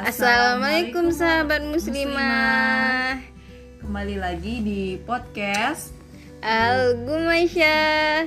[0.00, 3.20] Assalamualaikum sahabat muslimah.
[3.84, 5.92] Kembali lagi di podcast
[6.40, 8.24] Al Gumasyah.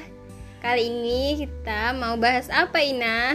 [0.62, 3.34] Kali ini kita mau bahas apa Ina?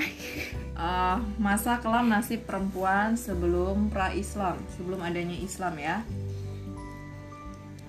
[0.79, 6.07] uh, masa kelam nasib perempuan sebelum pra Islam, sebelum adanya Islam ya.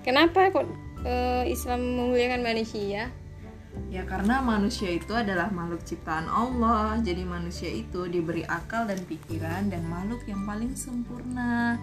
[0.02, 0.66] Kenapa kok
[1.06, 3.14] uh, Islam memuliakan manusia?
[3.90, 6.98] Ya karena manusia itu adalah makhluk ciptaan Allah.
[7.02, 11.78] Jadi manusia itu diberi akal dan pikiran dan makhluk yang paling sempurna.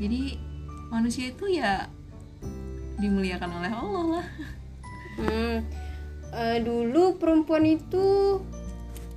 [0.00, 0.36] Jadi
[0.88, 1.88] manusia itu ya
[3.00, 4.04] dimuliakan oleh Allah.
[4.08, 4.26] Lah
[5.20, 5.56] hmm,
[6.32, 8.40] uh, Dulu perempuan itu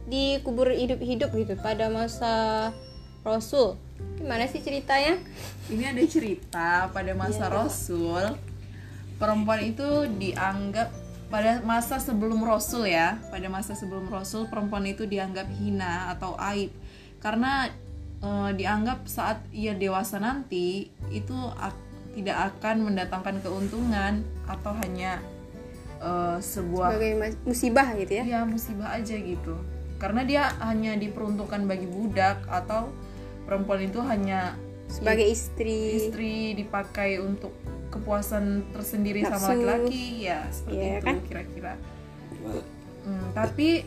[0.08, 2.34] dikubur hidup-hidup gitu pada masa
[3.24, 3.80] Rasul.
[4.18, 5.18] Gimana sih ceritanya?
[5.70, 7.54] Ini ada cerita pada masa ya.
[7.54, 8.24] Rasul.
[9.22, 11.01] Perempuan itu dianggap
[11.32, 16.76] pada masa sebelum Rasul ya, pada masa sebelum Rasul perempuan itu dianggap hina atau aib.
[17.24, 17.72] Karena
[18.20, 21.38] e, dianggap saat ia dewasa nanti itu
[22.12, 25.24] tidak akan mendatangkan keuntungan atau hanya
[26.04, 27.14] e, sebuah sebagai
[27.48, 28.24] musibah gitu ya?
[28.28, 29.56] Iya musibah aja gitu,
[29.96, 32.92] karena dia hanya diperuntukkan bagi budak atau
[33.48, 34.60] perempuan itu hanya
[34.92, 35.96] sebagai istri.
[35.96, 37.56] istri dipakai untuk
[37.92, 40.26] kepuasan tersendiri sama laki-laki.
[40.26, 41.18] Ya seperti yeah, itu kan?
[41.28, 41.74] kira-kira.
[43.06, 43.86] Hmm, tapi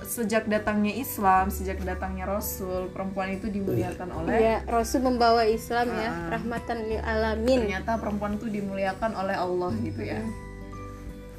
[0.00, 5.96] sejak datangnya Islam sejak datangnya Rasul perempuan itu dimuliakan oleh ya Rasul membawa Islam uh,
[5.96, 7.58] ya rahmatan lil alamin.
[7.68, 10.24] Ternyata perempuan itu dimuliakan oleh Allah gitu ya.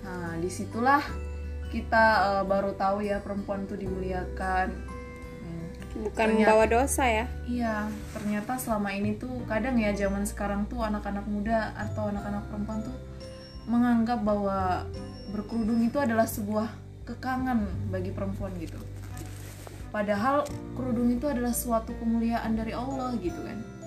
[0.06, 1.02] Nah di situlah
[1.74, 4.91] kita uh, baru tahu ya perempuan itu dimuliakan
[6.02, 7.26] bukan ternyata, membawa dosa ya?
[7.46, 7.76] Iya
[8.18, 12.98] ternyata selama ini tuh kadang ya zaman sekarang tuh anak-anak muda atau anak-anak perempuan tuh
[13.70, 14.90] menganggap bahwa
[15.30, 16.68] berkerudung itu adalah sebuah
[17.06, 17.64] kekangan
[17.94, 18.82] bagi perempuan gitu.
[19.94, 23.81] Padahal kerudung itu adalah suatu kemuliaan dari Allah gitu kan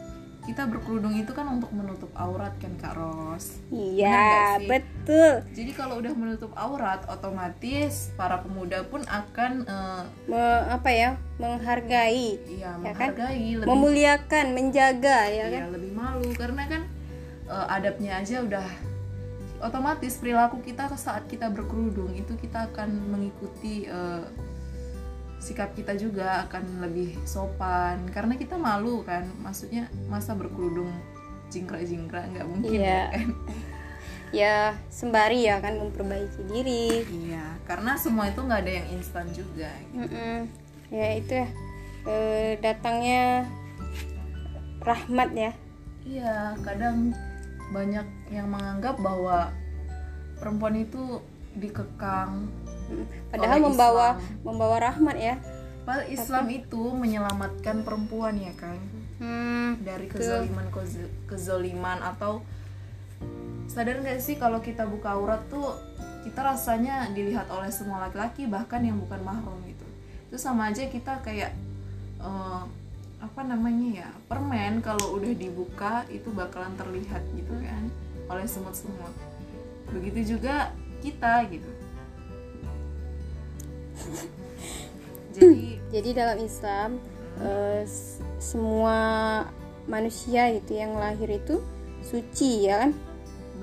[0.45, 6.13] kita berkerudung itu kan untuk menutup aurat kan Kak Ros iya betul jadi kalau udah
[6.13, 11.11] menutup aurat otomatis para pemuda pun akan uh, Me, apa ya
[11.41, 13.13] menghargai iya ya kan?
[13.17, 13.59] menghargai kan?
[13.65, 16.83] lebih, memuliakan menjaga ya iya, kan lebih malu karena kan
[17.49, 18.69] uh, adabnya aja udah
[19.65, 24.29] otomatis perilaku kita saat kita berkerudung itu kita akan mengikuti uh,
[25.39, 30.91] sikap kita juga akan lebih sopan karena kita malu kan maksudnya masa berkerudung
[31.53, 33.13] jingkrak-jingkrak nggak mungkin yeah.
[33.13, 33.29] kan
[34.41, 39.71] ya sembari ya kan memperbaiki diri iya karena semua itu nggak ada yang instan juga
[39.95, 40.03] gitu.
[40.03, 40.39] mm -mm.
[40.91, 41.49] ya itu ya
[42.03, 42.15] e,
[42.59, 43.47] datangnya
[44.83, 45.53] rahmat ya
[46.03, 47.15] iya kadang
[47.71, 49.55] banyak yang menganggap bahwa
[50.43, 51.23] perempuan itu
[51.55, 52.51] dikekang
[53.33, 54.43] padahal membawa Islam.
[54.45, 55.35] membawa rahmat ya.
[55.85, 58.79] Padahal Islam Tapi, itu menyelamatkan perempuan ya kan?
[59.21, 60.67] Hmm, dari kezoliman
[61.29, 62.41] kezoliman atau
[63.69, 65.77] sadar nggak sih kalau kita buka aurat tuh
[66.25, 69.87] kita rasanya dilihat oleh semua laki-laki bahkan yang bukan mahram gitu.
[70.33, 71.53] Itu sama aja kita kayak
[72.21, 72.65] uh,
[73.21, 77.93] apa namanya ya permen kalau udah dibuka itu bakalan terlihat gitu kan
[78.33, 79.13] oleh semut-semut.
[79.93, 80.73] Begitu juga
[81.05, 81.84] kita gitu
[85.37, 87.01] jadi jadi dalam Islam
[87.41, 87.83] uh,
[88.39, 88.99] semua
[89.85, 91.61] manusia itu yang lahir itu
[92.05, 92.93] suci ya kan?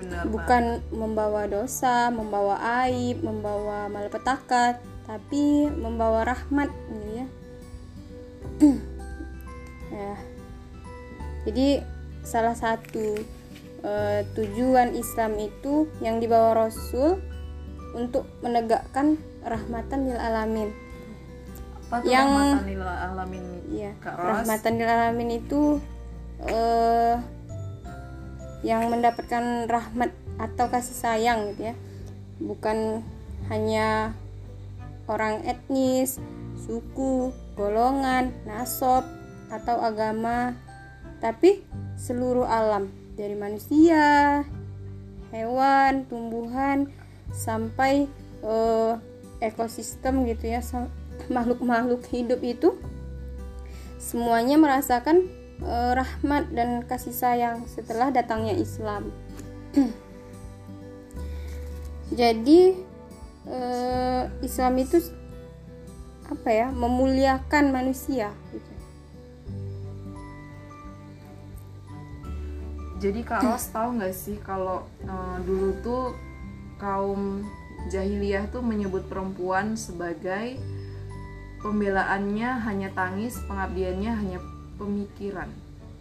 [0.01, 0.93] Benar, bukan Pak.
[0.97, 7.27] membawa dosa membawa aib membawa malapetaka tapi membawa rahmat gitu ya.
[9.91, 10.15] Ya.
[11.43, 11.83] Jadi
[12.23, 13.19] salah satu
[13.83, 17.19] uh, tujuan Islam itu yang dibawa Rasul
[17.91, 20.69] untuk menegakkan rahmatan lil alamin.
[21.91, 23.43] Apa yang rahmatan lil alamin?
[23.71, 25.61] Ya rahmatan lil alamin itu
[26.47, 27.15] uh,
[28.61, 31.75] yang mendapatkan rahmat atau kasih sayang gitu ya.
[32.41, 33.03] Bukan
[33.51, 34.15] hanya
[35.09, 36.17] orang etnis
[36.61, 39.03] suku golongan nasab
[39.51, 40.55] atau agama
[41.19, 41.65] tapi
[41.99, 42.87] seluruh alam.
[43.11, 44.41] Dari manusia
[45.35, 46.89] hewan tumbuhan
[47.31, 48.07] sampai
[48.43, 48.99] uh,
[49.41, 50.61] ekosistem gitu ya
[51.35, 52.77] makhluk-makhluk hidup itu
[54.01, 55.29] semuanya merasakan
[55.61, 59.13] e, rahmat dan kasih sayang setelah datangnya Islam.
[62.19, 62.75] Jadi
[63.45, 63.59] e,
[64.41, 64.97] Islam itu
[66.27, 68.33] apa ya memuliakan manusia.
[68.49, 68.71] Gitu.
[73.01, 75.13] Jadi Kak Ros tahu nggak sih kalau e,
[75.45, 76.03] dulu tuh
[76.81, 77.45] kaum
[77.93, 80.57] jahiliyah tuh menyebut perempuan sebagai
[81.61, 84.39] pembelaannya hanya tangis, pengabdiannya hanya
[84.81, 85.49] pemikiran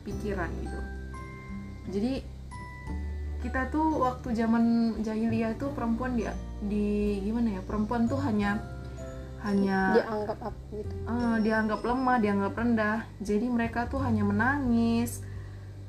[0.09, 0.81] pikiran gitu.
[1.93, 2.13] Jadi
[3.45, 6.25] kita tuh waktu zaman jahiliyah tuh perempuan di
[6.65, 8.61] di gimana ya perempuan tuh hanya
[9.45, 10.95] hanya dianggap apa gitu.
[11.09, 12.99] Uh, dianggap lemah dianggap rendah.
[13.21, 15.21] Jadi mereka tuh hanya menangis.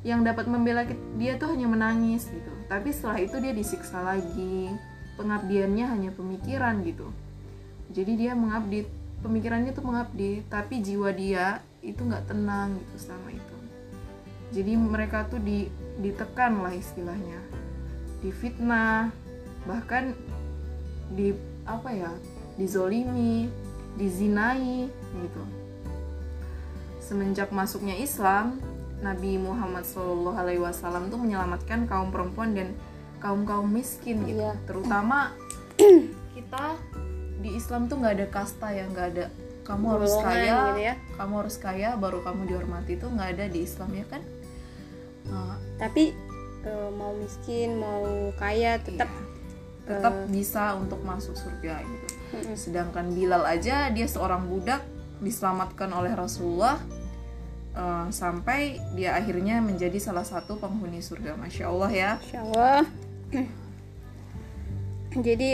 [0.01, 0.83] Yang dapat membela
[1.15, 4.71] dia tuh hanya menangis gitu tapi setelah itu dia disiksa lagi.
[5.19, 7.11] Pengabdiannya hanya pemikiran gitu.
[7.91, 8.87] Jadi dia mengabdi
[9.19, 13.57] pemikirannya tuh mengabdi tapi jiwa dia itu nggak tenang gitu sama itu.
[14.55, 15.67] Jadi mereka tuh di
[15.99, 17.43] ditekan lah istilahnya.
[18.23, 19.11] Difitnah
[19.67, 20.15] bahkan
[21.11, 21.35] di
[21.67, 22.11] apa ya
[22.55, 23.51] dizolimi
[23.99, 24.87] dizinai
[25.19, 25.43] gitu.
[27.03, 28.63] Semenjak masuknya Islam
[29.01, 32.77] Nabi Muhammad Shallallahu Alaihi Wasallam tuh menyelamatkan kaum perempuan dan
[33.21, 34.41] kaum kaum miskin gitu.
[34.41, 34.57] Iya.
[34.65, 35.37] terutama
[36.37, 36.77] kita
[37.41, 39.25] di Islam tuh nggak ada kasta ya nggak ada
[39.65, 40.93] kamu harus kaya gitu ya.
[41.17, 44.21] kamu harus kaya baru kamu dihormati itu nggak ada di Islam ya kan?
[45.31, 46.17] Uh, tapi
[46.65, 52.07] uh, mau miskin mau kaya tetap iya, tetap uh, bisa untuk masuk surga gitu.
[52.57, 54.81] Sedangkan Bilal aja dia seorang budak
[55.21, 56.81] diselamatkan oleh Rasulullah
[57.75, 62.81] uh, sampai dia akhirnya menjadi salah satu penghuni surga masya Allah ya masya Allah
[65.27, 65.51] jadi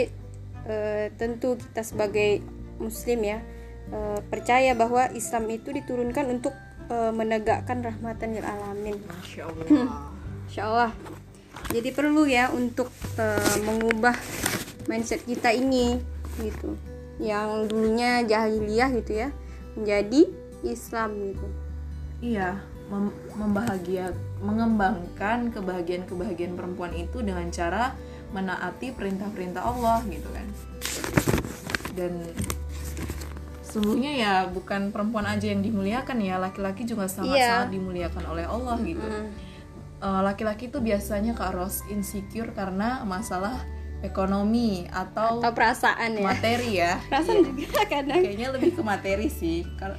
[0.66, 2.42] uh, tentu kita sebagai
[2.78, 3.38] muslim ya
[3.92, 6.54] uh, percaya bahwa Islam itu diturunkan untuk
[6.88, 8.96] uh, menegakkan rahmatan lil alamin.
[9.04, 10.10] Masya Allah.
[10.48, 10.92] Masya Allah.
[11.68, 12.88] Jadi perlu ya untuk
[13.20, 14.16] uh, mengubah
[14.88, 16.00] mindset kita ini
[16.40, 16.76] gitu.
[17.18, 19.28] Yang dulunya jahiliyah gitu ya
[19.74, 20.22] menjadi
[20.64, 21.48] Islam gitu.
[22.18, 22.58] Iya,
[22.90, 24.10] mem membahagia
[24.42, 27.94] mengembangkan kebahagiaan-kebahagiaan perempuan itu dengan cara
[28.34, 30.46] menaati perintah-perintah Allah gitu kan.
[31.94, 32.26] Dan
[33.62, 37.74] sesungguhnya ya bukan perempuan aja yang dimuliakan ya laki-laki juga sangat-sangat yeah.
[37.76, 38.90] dimuliakan oleh Allah mm -hmm.
[38.96, 39.06] gitu
[40.02, 43.60] uh, laki-laki itu biasanya kak Ros insecure karena masalah
[44.00, 47.50] ekonomi atau atau perasaan ya materi ya perasaan iya.
[47.50, 49.98] juga kadang kayaknya lebih ke materi sih kalau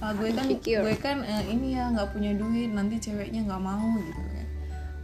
[0.00, 4.20] gue kan gue kan uh, ini ya nggak punya duit nanti ceweknya nggak mau gitu
[4.32, 4.46] kan.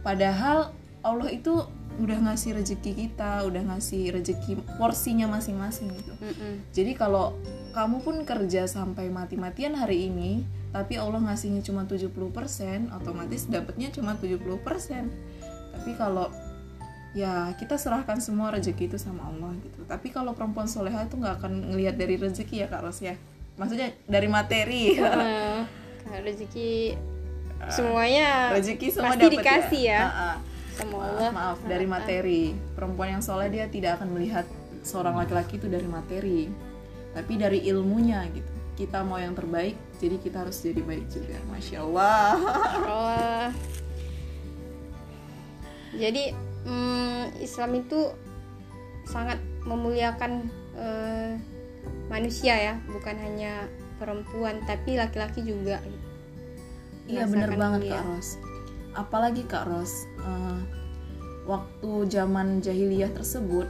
[0.01, 0.73] Padahal
[1.05, 1.63] Allah itu
[1.97, 6.13] udah ngasih rezeki kita udah ngasih rezeki porsinya masing-masing gitu.
[6.21, 6.53] Mm -mm.
[6.69, 7.33] jadi kalau
[7.73, 12.13] kamu pun kerja sampai mati-matian hari ini tapi Allah ngasihnya cuma 70%
[12.93, 14.45] otomatis dapatnya cuma 70%
[15.73, 16.29] tapi kalau
[17.17, 19.81] ya kita serahkan semua rezeki itu sama Allah gitu.
[19.89, 23.17] Tapi kalau perempuan soleha itu nggak akan ngelihat dari rezeki ya kak Ros ya
[23.57, 24.95] maksudnya dari materi.
[25.01, 25.65] Uh,
[26.25, 26.95] rezeki
[27.67, 30.01] semuanya rezeki semua pasti dikasih ya, ya.
[30.07, 30.35] Uh, uh.
[30.77, 31.57] sama Allah maaf.
[31.65, 32.41] dari materi.
[32.77, 34.45] Perempuan yang soleh dia tidak akan melihat
[34.85, 36.47] seorang laki-laki itu dari materi
[37.11, 38.53] tapi dari ilmunya gitu.
[38.77, 41.37] Kita mau yang terbaik jadi kita harus jadi baik juga.
[41.49, 42.29] Masya Allah.
[42.85, 43.47] Oh.
[45.97, 46.29] jadi
[46.61, 48.13] hmm, Islam itu
[49.09, 51.33] sangat memuliakan uh,
[52.07, 53.65] manusia ya bukan hanya
[53.97, 55.81] perempuan tapi laki-laki juga
[57.07, 58.37] iya bener banget kak Ros
[58.93, 60.59] apalagi kak Ros uh,
[61.47, 63.65] waktu zaman jahiliyah tersebut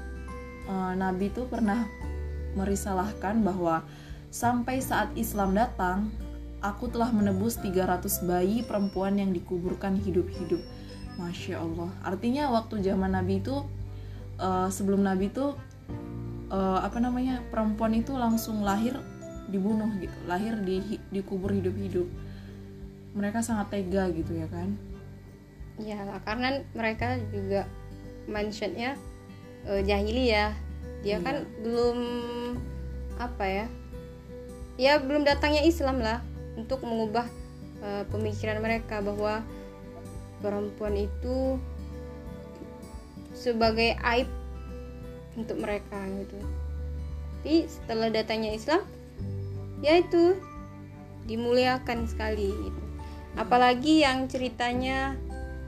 [0.67, 1.87] uh, Nabi tuh pernah
[2.57, 3.85] merisalahkan bahwa
[4.33, 6.09] sampai saat Islam datang,
[6.59, 10.59] aku telah menebus 300 bayi perempuan yang dikuburkan hidup-hidup.
[11.17, 11.89] Masya Allah.
[12.05, 13.65] Artinya waktu zaman Nabi itu
[14.37, 15.57] uh, sebelum Nabi itu
[16.51, 18.97] uh, apa namanya perempuan itu langsung lahir
[19.47, 22.07] dibunuh gitu, lahir di dikubur hidup-hidup.
[23.15, 24.75] Mereka sangat tega gitu ya kan?
[25.77, 27.69] Ya karena mereka juga
[28.27, 28.99] mindsetnya
[29.65, 30.53] uh, jahiliyah
[31.05, 31.23] dia iya.
[31.23, 31.99] kan belum
[33.17, 33.65] apa ya
[34.77, 36.21] ya belum datangnya Islam lah
[36.57, 37.25] untuk mengubah
[37.81, 39.41] uh, pemikiran mereka bahwa
[40.41, 41.57] perempuan itu
[43.33, 44.29] sebagai aib
[45.37, 46.37] untuk mereka gitu
[47.37, 48.81] tapi setelah datangnya Islam
[49.79, 50.35] ya itu
[51.29, 52.81] dimuliakan sekali gitu
[53.37, 55.13] apalagi yang ceritanya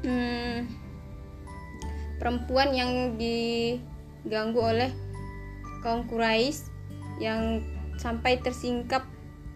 [0.04, 0.66] hmm,
[2.18, 4.92] perempuan yang diganggu oleh
[5.86, 6.68] kaum Quraisy
[7.22, 7.64] yang
[7.96, 9.06] sampai tersingkap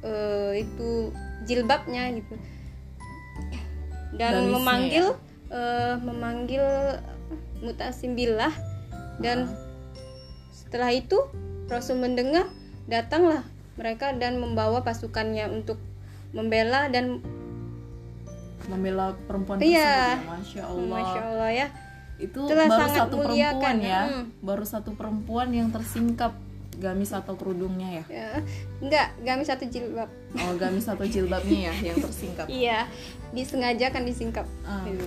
[0.05, 1.11] uh, itu
[1.43, 2.39] jilbabnya gitu
[4.15, 5.17] dan Bamisnya memanggil ya?
[5.51, 6.65] uh, memanggil
[7.65, 8.53] mutasim billah
[9.19, 9.62] dan uh.
[10.73, 11.21] Setelah itu
[11.69, 12.49] Rasul mendengar
[12.89, 13.45] datanglah
[13.77, 15.77] mereka dan membawa pasukannya untuk
[16.33, 17.21] membela dan
[18.65, 21.67] membela perempuan iya, tersebut ya, masya Allah masya Allah ya
[22.17, 24.25] itu baru satu perempuan ya hmm.
[24.41, 26.33] baru satu perempuan yang tersingkap
[26.81, 28.03] gamis atau kerudungnya ya?
[28.09, 28.29] ya
[28.81, 32.49] enggak gamis atau jilbab Oh, gamis atau jilbabnya ya yang tersingkap.
[32.49, 32.89] iya
[33.29, 34.81] disengajakan disingkap Ah.
[34.89, 35.05] Gitu.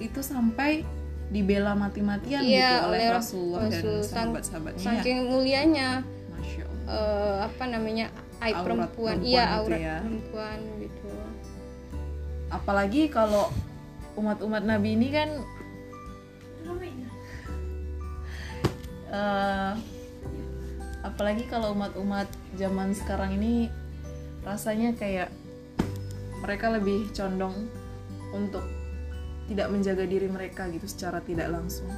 [0.00, 0.88] Itu sampai
[1.28, 4.80] dibela mati-matian Iya, gitu oleh oleh Rasulullah dan sahabat-sahabatnya.
[4.80, 4.88] ya.
[4.96, 5.88] saking mulianya
[6.30, 6.88] Masya Allah.
[6.90, 8.06] eh, apa namanya
[8.38, 9.96] aib Aurat perempuan, perempuan iya gitu aurat ya.
[10.00, 11.08] perempuan gitu
[12.48, 13.44] Apalagi kalau
[14.14, 15.28] umat-umat Nabi ini kan
[19.08, 19.72] eh,
[21.00, 23.72] apalagi kalau umat-umat zaman sekarang ini
[24.42, 25.28] rasanya kayak
[26.38, 27.68] mereka lebih condong
[28.30, 28.62] untuk
[29.48, 31.88] tidak menjaga diri mereka gitu secara tidak langsung.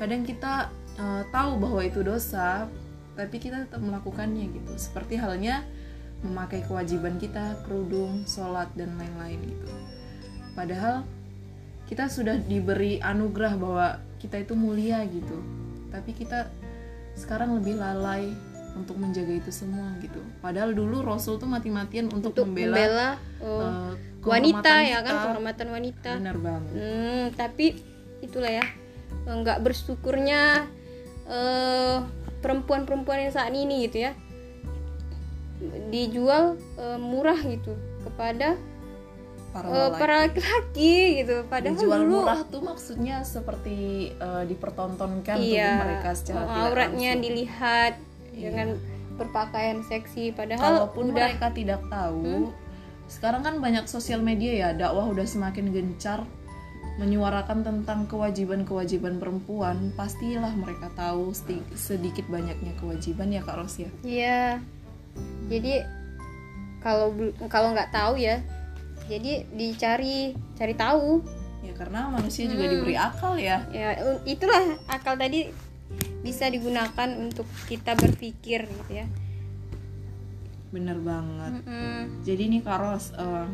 [0.00, 2.66] Kadang kita eh, tahu bahwa itu dosa,
[3.14, 4.72] tapi kita tetap melakukannya gitu.
[4.80, 5.62] Seperti halnya
[6.24, 9.68] memakai kewajiban kita, kerudung, sholat dan lain-lain gitu.
[10.56, 11.04] Padahal
[11.90, 13.86] kita sudah diberi anugerah bahwa
[14.16, 15.38] kita itu mulia gitu.
[15.92, 16.48] Tapi kita
[17.12, 18.32] sekarang lebih lalai
[18.72, 20.22] untuk menjaga itu semua gitu.
[20.40, 23.08] Padahal dulu Rasul tuh mati-matian untuk, untuk membela, membela
[23.44, 26.72] oh, eh, wanita ya kan kehormatan wanita Benar banget.
[26.72, 27.66] Hmm, tapi
[28.20, 28.64] itulah ya
[29.24, 30.66] nggak bersyukurnya
[31.26, 31.96] eh,
[32.38, 34.12] perempuan-perempuan yang saat ini gitu ya
[35.88, 38.58] dijual eh, murah gitu kepada
[39.52, 39.98] Para eh, lelaki.
[40.00, 43.76] para laki-laki gitu padahal Dijual dulu murah tuh maksudnya seperti
[44.10, 47.22] eh, dipertontonkan iya tubuh mereka secara tidak auratnya langsung.
[47.22, 47.92] dilihat
[48.32, 48.48] Iya.
[48.48, 48.68] dengan
[49.12, 52.48] berpakaian seksi padahal Kalaupun udah mereka tidak tahu,
[53.12, 56.24] sekarang kan banyak sosial media ya, dakwah udah semakin gencar
[56.96, 63.90] menyuarakan tentang kewajiban-kewajiban perempuan, pastilah mereka tahu sedi- sedikit banyaknya kewajiban ya Kak Ros ya.
[64.04, 64.60] Iya.
[65.48, 65.84] Jadi
[66.80, 67.12] kalau
[67.48, 68.40] kalau nggak tahu ya,
[69.08, 71.20] jadi dicari cari tahu.
[71.62, 72.72] Ya karena manusia juga Hmm.
[72.76, 73.64] diberi akal ya.
[73.72, 73.96] Ya
[74.28, 75.48] itulah akal tadi
[76.20, 79.06] bisa digunakan untuk kita berpikir gitu ya.
[80.72, 81.62] Bener banget.
[81.62, 82.24] Mm-mm.
[82.24, 83.46] Jadi nih Kak Ros, eh,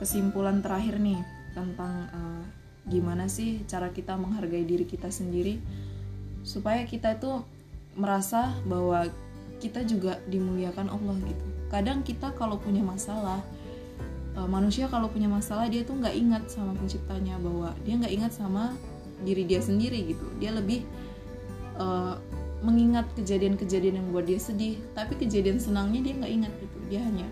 [0.00, 1.20] kesimpulan terakhir nih
[1.52, 2.44] tentang eh,
[2.88, 5.60] gimana sih cara kita menghargai diri kita sendiri
[6.44, 7.40] supaya kita itu
[7.96, 9.08] merasa bahwa
[9.60, 11.46] kita juga dimuliakan Allah gitu.
[11.72, 13.44] Kadang kita kalau punya masalah,
[14.36, 18.32] eh, manusia kalau punya masalah dia tuh nggak ingat sama penciptanya bahwa dia nggak ingat
[18.32, 18.72] sama
[19.24, 20.26] diri dia sendiri gitu.
[20.40, 20.88] Dia lebih
[21.80, 22.14] eh,
[22.64, 26.78] mengingat kejadian-kejadian yang buat dia sedih, tapi kejadian senangnya dia nggak ingat gitu.
[26.88, 27.28] Dia hanya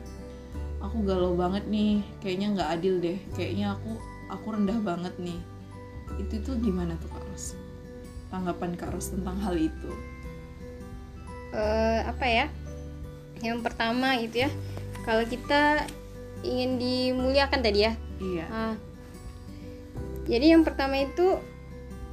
[0.84, 3.96] aku galau banget nih, kayaknya nggak adil deh, kayaknya aku
[4.28, 5.40] aku rendah banget nih.
[6.20, 7.56] Itu tuh gimana tuh Kak Ros?
[8.28, 9.90] Tanggapan Kak Ros tentang hal itu?
[11.56, 12.46] Eh, apa ya?
[13.40, 14.50] Yang pertama gitu ya.
[15.08, 15.88] Kalau kita
[16.44, 18.46] ingin dimuliakan tadi ya, Iya.
[18.46, 18.74] Ah.
[20.30, 21.42] Jadi yang pertama itu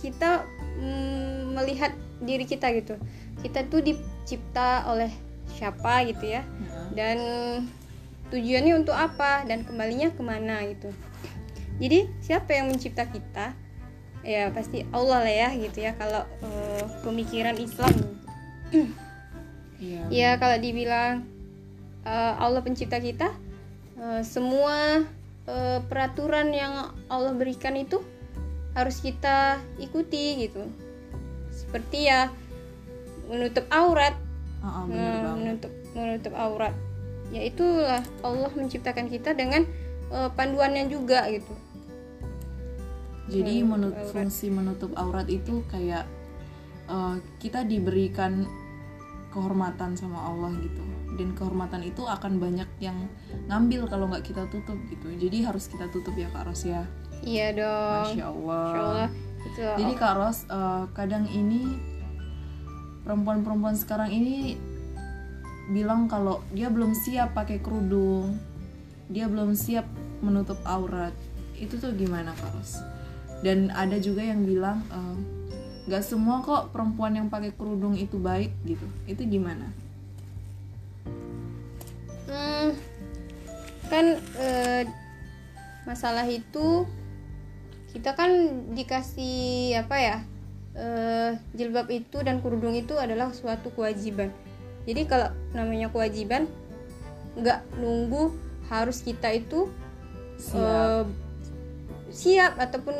[0.02, 0.42] kita
[0.82, 2.96] mm, melihat diri kita gitu.
[3.40, 5.12] Kita tuh dicipta oleh
[5.56, 6.44] siapa gitu ya.
[6.94, 7.18] Dan
[8.30, 10.94] tujuannya untuk apa dan kembalinya ke mana gitu.
[11.80, 13.56] Jadi siapa yang mencipta kita?
[14.22, 15.96] Ya pasti Allah lah ya gitu ya.
[15.96, 17.94] Kalau eh, pemikiran Islam.
[19.80, 20.02] Iya.
[20.12, 21.24] Ya kalau dibilang
[22.04, 23.32] eh, Allah pencipta kita,
[23.96, 25.08] eh, semua
[25.48, 28.04] eh, peraturan yang Allah berikan itu
[28.76, 30.68] harus kita ikuti gitu.
[31.70, 32.34] Seperti ya
[33.30, 34.18] menutup aurat,
[34.60, 35.38] Nah, banget.
[35.38, 36.74] menutup menutup aurat.
[37.30, 39.70] Ya itulah Allah menciptakan kita dengan
[40.10, 41.54] eh, panduannya juga gitu.
[43.30, 44.10] Jadi menutup menut- aurat.
[44.12, 46.10] fungsi menutup aurat itu kayak
[46.90, 48.50] eh, kita diberikan
[49.30, 50.82] kehormatan sama Allah gitu.
[51.14, 52.98] Dan kehormatan itu akan banyak yang
[53.46, 55.14] ngambil kalau nggak kita tutup gitu.
[55.14, 56.90] Jadi harus kita tutup ya Kak Ros ya.
[57.22, 58.06] Iya dong.
[58.10, 58.66] Masya Allah.
[58.66, 59.08] Insya Allah
[59.46, 61.80] itu Jadi Kak Ros, eh, kadang ini
[63.08, 64.60] perempuan-perempuan sekarang ini
[65.70, 68.42] bilang kalau dia belum siap pakai kerudung,
[69.08, 69.86] dia belum siap
[70.20, 71.14] menutup aurat.
[71.56, 72.82] Itu tuh gimana Kak Ros?
[73.40, 75.18] Dan ada juga yang bilang eh,
[75.88, 78.86] nggak semua kok perempuan yang pakai kerudung itu baik gitu.
[79.08, 79.66] Itu gimana?
[82.30, 82.78] Hmm,
[83.90, 84.06] kan
[84.38, 84.86] eh,
[85.90, 86.86] masalah itu
[87.90, 88.30] kita kan
[88.78, 90.18] dikasih apa ya
[90.78, 94.30] eh, jilbab itu dan kerudung itu adalah suatu kewajiban.
[94.86, 96.46] Jadi kalau namanya kewajiban
[97.38, 98.34] nggak nunggu
[98.70, 99.70] harus kita itu
[100.38, 100.56] Siap.
[100.58, 101.04] eh,
[102.10, 102.96] siap ataupun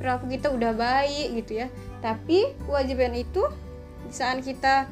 [0.00, 1.66] perilaku kita udah baik gitu ya.
[2.04, 3.42] Tapi kewajiban itu
[4.12, 4.88] saat kita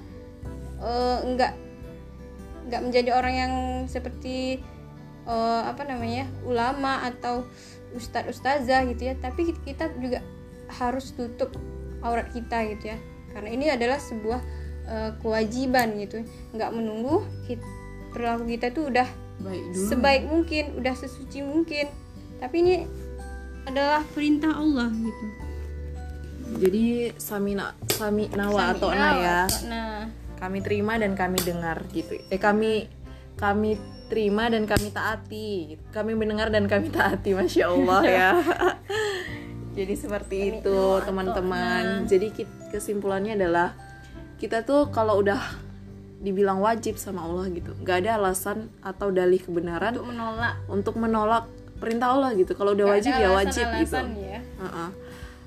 [0.80, 1.52] eh, nggak
[2.73, 3.54] nggak menjadi orang yang
[3.85, 4.64] seperti
[5.28, 7.44] eh, apa namanya ulama atau
[7.94, 9.14] ustadz ustazah gitu ya.
[9.18, 10.25] Tapi kita juga
[10.80, 11.52] harus tutup
[12.02, 12.99] aurat kita gitu ya.
[13.32, 14.40] Karena ini adalah sebuah
[14.88, 16.25] uh, kewajiban gitu.
[16.52, 17.66] Nggak menunggu kita,
[18.12, 19.08] perilaku kita tuh udah
[19.42, 19.88] Baik dulu.
[19.88, 21.87] sebaik mungkin udah sesuci mungkin.
[22.42, 22.75] Tapi ini
[23.64, 25.26] adalah perintah Allah gitu.
[26.52, 29.38] Jadi samina sami nawa atau na ya
[30.42, 32.18] kami terima dan kami dengar gitu.
[32.26, 32.90] Eh kami
[33.38, 33.78] kami
[34.12, 35.73] terima dan kami taati.
[35.73, 35.83] Gitu.
[35.88, 38.31] kami mendengar dan kami taati masya Allah ya.
[39.78, 42.04] Jadi seperti itu teman-teman.
[42.04, 43.73] Jadi kesimpulannya adalah
[44.37, 45.40] kita tuh kalau udah
[46.21, 50.54] dibilang wajib sama Allah gitu nggak ada alasan atau dalih kebenaran untuk menolak.
[50.71, 51.45] untuk menolak
[51.81, 52.52] perintah Allah gitu.
[52.52, 53.97] Kalau udah wajib ya wajib gitu.
[54.21, 54.38] ya.
[54.61, 54.88] uh -uh.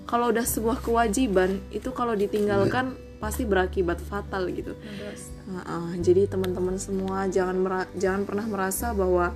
[0.05, 4.77] Kalau udah sebuah kewajiban itu kalau ditinggalkan pasti berakibat fatal gitu.
[5.49, 5.89] Uh -uh.
[5.97, 9.33] jadi teman-teman semua jangan jangan pernah merasa bahwa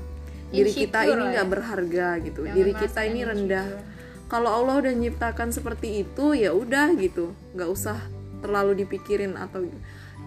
[0.53, 1.51] diri kita ini nggak ya.
[1.51, 2.41] berharga gitu.
[2.45, 3.67] Jangan diri kita ini rendah.
[4.29, 7.33] kalau Allah udah nyiptakan seperti itu ya udah gitu.
[7.57, 7.97] Nggak usah
[8.45, 9.65] terlalu dipikirin atau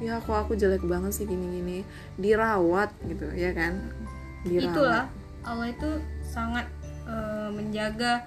[0.02, 1.86] ya kok aku jelek banget sih gini-gini.
[2.18, 3.94] Dirawat gitu ya kan?
[4.42, 4.74] Dirawat.
[4.74, 5.04] itulah
[5.46, 5.90] Allah itu
[6.26, 6.66] sangat
[7.06, 8.26] uh, menjaga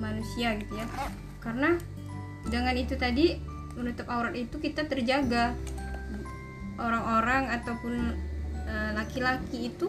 [0.00, 0.88] manusia gitu ya
[1.42, 1.76] karena
[2.46, 3.38] dengan itu tadi
[3.74, 5.54] menutup aurat itu kita terjaga
[6.78, 7.94] orang-orang ataupun
[8.66, 9.86] eh, laki-laki uh, itu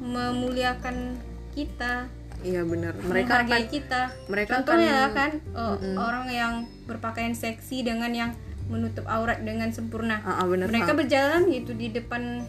[0.00, 1.16] memuliakan
[1.52, 2.08] kita
[2.42, 2.98] Iya benar.
[2.98, 4.02] Mereka akan kita.
[4.26, 6.54] Mereka contohnya akan, kan oh, mm orang yang
[6.90, 8.30] berpakaian seksi dengan yang
[8.66, 10.18] menutup aurat dengan sempurna.
[10.26, 10.98] Uh, uh, bener, Mereka ha.
[10.98, 12.42] berjalan gitu di depan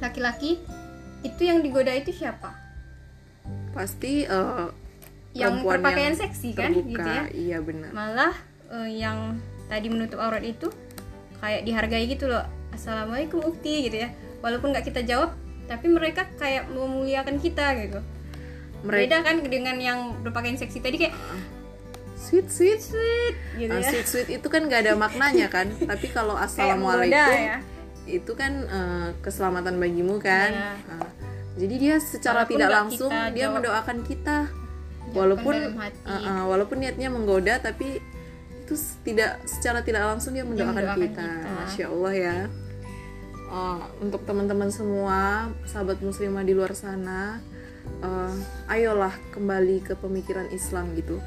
[0.00, 0.64] laki-laki.
[1.20, 2.56] Itu yang digoda itu siapa?
[3.76, 4.72] Pasti uh,
[5.36, 6.88] yang berpakaian yang seksi kan terbuka.
[6.88, 7.22] gitu ya.
[7.32, 7.90] Iya benar.
[7.92, 8.34] Malah
[8.72, 9.36] uh, yang
[9.68, 10.72] tadi menutup aurat itu
[11.40, 12.44] kayak dihargai gitu loh.
[12.72, 14.08] Assalamualaikum ukti gitu ya.
[14.40, 15.32] Walaupun nggak kita jawab,
[15.66, 18.00] tapi mereka kayak memuliakan kita gitu
[18.86, 21.14] mereka beda kan dengan yang berpakaian seksi tadi kayak
[22.16, 23.90] sweet sweet sweet gitu uh, ya.
[23.90, 27.58] sweet sweet itu kan gak ada maknanya kan tapi kalau assalamualaikum ya.
[28.06, 30.72] itu kan uh, keselamatan bagimu kan ya.
[30.96, 31.10] uh,
[31.56, 33.54] jadi dia secara walaupun tidak langsung dia jawab.
[33.60, 34.36] mendoakan kita
[35.16, 38.04] walaupun uh, uh, walaupun niatnya menggoda tapi
[38.66, 38.74] itu
[39.06, 41.24] tidak secara tidak langsung dia mendoakan, mendoakan kita.
[41.24, 41.50] kita.
[41.64, 42.38] Masya allah ya.
[43.46, 47.38] Uh, untuk teman-teman semua sahabat muslimah di luar sana
[48.02, 48.34] uh,
[48.66, 51.22] ayolah kembali ke pemikiran Islam gitu.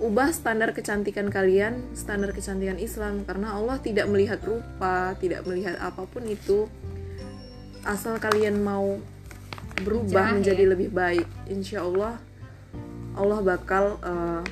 [0.00, 6.04] Ubah standar kecantikan kalian standar kecantikan Islam karena Allah tidak melihat rupa tidak melihat apa
[6.10, 6.66] pun itu.
[7.86, 9.00] Asal kalian mau
[9.80, 10.70] berubah Hijrah, menjadi ya?
[10.76, 12.20] lebih baik insya Allah
[13.20, 14.42] Allah bakal uh,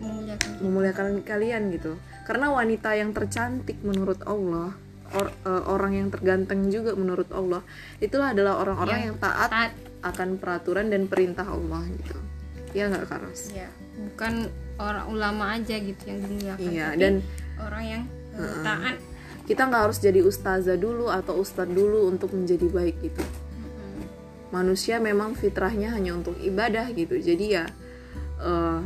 [0.00, 0.50] memuliakan.
[0.64, 2.00] memuliakan kalian gitu.
[2.24, 4.72] Karena wanita yang tercantik menurut Allah
[5.16, 7.64] or, uh, orang yang terganteng juga menurut Allah
[8.00, 9.72] itulah adalah orang-orang yang, yang taat, taat.
[10.04, 12.16] akan peraturan dan perintah Allah gitu.
[12.76, 13.64] Ya nggak karos ya
[13.96, 17.24] bukan orang ulama aja gitu yang dimuliakan iya dan
[17.56, 18.02] orang yang
[18.36, 18.96] uh, taat.
[19.48, 23.24] Kita nggak harus jadi ustazah dulu atau ustadz dulu untuk menjadi baik gitu.
[24.52, 27.16] Manusia memang fitrahnya hanya untuk ibadah gitu.
[27.16, 27.64] Jadi ya
[28.42, 28.80] uh,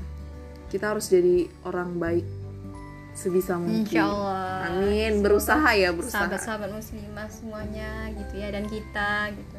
[0.68, 2.26] kita harus jadi orang baik
[3.12, 3.84] sebisa mungkin.
[3.84, 4.72] Insya Allah.
[4.72, 5.20] Amin.
[5.20, 6.28] Berusaha ya, berusaha.
[6.28, 9.56] Sahabat-sahabat muslimah semuanya gitu ya dan kita gitu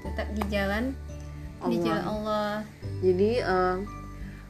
[0.00, 0.96] tetap di jalan
[1.60, 1.70] Allah.
[1.70, 2.52] di jalan Allah
[3.04, 3.76] jadi uh,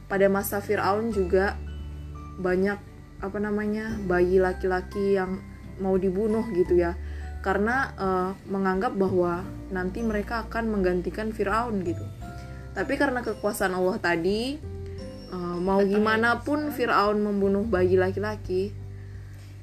[0.07, 1.55] pada masa Fir'aun juga
[2.39, 2.79] banyak
[3.21, 5.39] apa namanya bayi laki-laki yang
[5.77, 6.97] mau dibunuh gitu ya
[7.41, 12.03] karena uh, menganggap bahwa nanti mereka akan menggantikan Fir'aun gitu
[12.71, 14.59] tapi karena kekuasaan Allah tadi
[15.31, 18.71] uh, mau gimana pun Fir'aun membunuh bayi laki-laki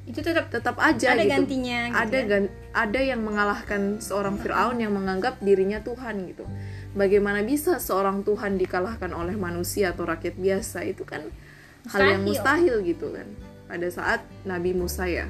[0.08, 1.32] itu tetap tetap aja ada gitu.
[1.36, 2.24] gantinya gitu ada ya?
[2.24, 6.48] gan ada yang mengalahkan seorang Firaun yang menganggap dirinya Tuhan gitu.
[6.96, 10.88] Bagaimana bisa seorang Tuhan dikalahkan oleh manusia atau rakyat biasa?
[10.88, 11.92] Itu kan mustahil.
[11.92, 12.76] hal yang mustahil.
[12.86, 13.28] gitu kan.
[13.68, 15.28] Pada saat Nabi Musa ya.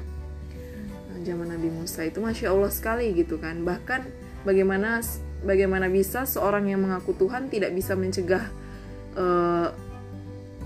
[1.19, 3.59] Zaman Nabi Musa itu masya Allah sekali gitu kan.
[3.67, 4.07] Bahkan
[4.47, 5.03] bagaimana
[5.43, 8.43] bagaimana bisa seorang yang mengaku Tuhan tidak bisa mencegah
[9.15, 9.67] uh,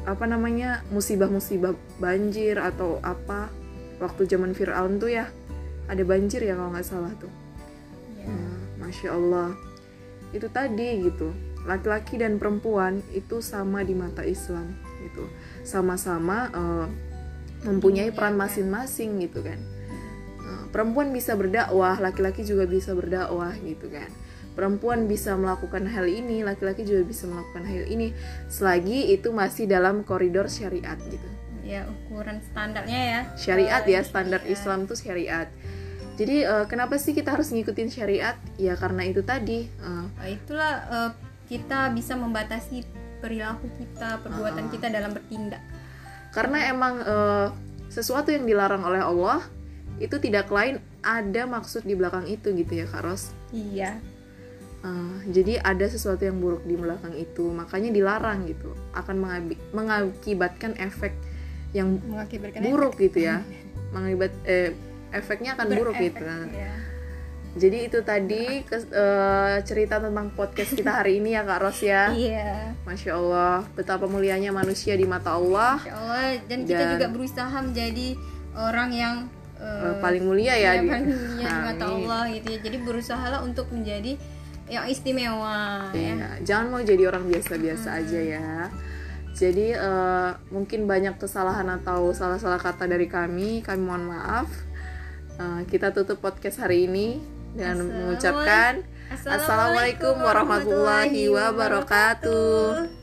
[0.03, 3.47] apa namanya musibah-musibah banjir atau apa?
[4.01, 5.29] Waktu zaman Fir'aun tuh ya
[5.87, 7.31] ada banjir ya kalau nggak salah tuh.
[8.19, 8.27] Ya.
[8.27, 9.55] nah, masya Allah.
[10.33, 11.31] Itu tadi gitu
[11.63, 15.23] laki-laki dan perempuan itu sama di mata Islam gitu.
[15.63, 16.87] Sama-sama uh,
[17.63, 19.55] mempunyai iya, peran masing-masing gitu kan.
[20.43, 24.11] Uh, perempuan bisa berdakwah laki-laki juga bisa berdakwah gitu kan
[24.53, 28.13] perempuan bisa melakukan hal ini laki-laki juga bisa melakukan hal ini
[28.47, 31.25] selagi itu masih dalam koridor syariat gitu.
[31.65, 33.21] Ya ukuran standarnya ya.
[33.33, 34.53] Syariat ya standar syariat.
[34.53, 35.47] Islam tuh syariat.
[36.13, 38.37] Jadi uh, kenapa sih kita harus ngikutin syariat?
[38.61, 41.11] Ya karena itu tadi uh, itulah uh,
[41.49, 42.85] kita bisa membatasi
[43.17, 45.63] perilaku kita perbuatan uh, kita dalam bertindak.
[46.29, 47.47] Karena emang uh,
[47.89, 49.41] sesuatu yang dilarang oleh Allah
[49.97, 53.33] itu tidak lain ada maksud di belakang itu gitu ya Kak Ros.
[53.53, 54.12] Iya
[54.83, 59.15] uh, jadi ada sesuatu yang buruk di belakang itu makanya dilarang gitu akan
[59.73, 61.15] mengakibatkan efek
[61.73, 63.03] yang mengakibatkan buruk efek.
[63.09, 63.41] gitu ya
[63.93, 64.73] mengakibat eh,
[65.13, 66.73] efeknya akan Berefek, buruk gitu ya.
[67.53, 72.09] Jadi itu tadi ke, uh, cerita tentang podcast kita hari ini ya Kak Ros ya.
[72.09, 72.73] Iya.
[72.81, 75.77] Masya Allah, betapa mulianya manusia di mata Allah.
[75.77, 78.07] Masya Allah, dan, dan kita juga berusaha menjadi
[78.57, 79.15] orang yang
[79.61, 80.81] uh, paling mulia ya.
[80.81, 82.59] Iya, di, paling mulia di mata Allah gitu ya.
[82.65, 84.17] Jadi berusahalah untuk menjadi
[84.69, 85.91] yang istimewa.
[85.91, 85.97] Ya.
[85.97, 86.13] Iya.
[86.15, 86.31] Ya.
[86.43, 87.99] Jangan mau jadi orang biasa-biasa hmm.
[88.03, 88.51] aja ya.
[89.33, 94.47] Jadi uh, mungkin banyak kesalahan atau salah-salah kata dari kami, kami mohon maaf.
[95.41, 97.17] Uh, kita tutup podcast hari ini
[97.57, 103.02] dengan mengucapkan Assalamualaikum warahmatullahi wabarakatuh.